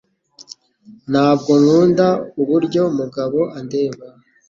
[1.11, 2.07] Ntabwo nkunda
[2.41, 4.05] uburyo Mugabo andeba.